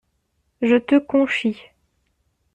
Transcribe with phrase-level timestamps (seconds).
[0.63, 1.59] Je te conchie.